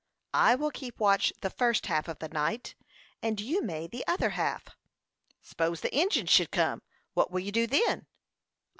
[0.33, 2.73] "I will keep watch the first half of the night,
[3.21, 4.69] and you may the other half."
[5.43, 6.81] "S'pose'n the Injins should kim;
[7.13, 8.07] what would you do then?"